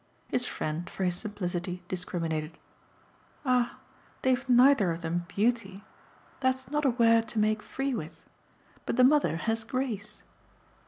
His 0.29 0.47
friend, 0.47 0.89
for 0.89 1.03
his 1.03 1.13
simplicity, 1.15 1.83
discriminated. 1.87 2.57
"Ah 3.45 3.77
they've 4.23 4.49
neither 4.49 4.89
of 4.89 5.01
them 5.01 5.25
'beauty.' 5.27 5.83
That's 6.39 6.71
not 6.71 6.85
a 6.85 6.89
word 6.97 7.27
to 7.27 7.37
make 7.37 7.61
free 7.61 7.93
with. 7.93 8.19
But 8.87 8.95
the 8.95 9.03
mother 9.03 9.35
has 9.37 9.63
grace." 9.63 10.23